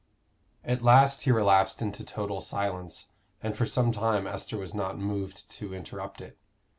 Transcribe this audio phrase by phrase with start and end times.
[0.63, 3.09] At last he relapsed into total silence,
[3.43, 6.39] and for some time Esther was not moved to interrupt it.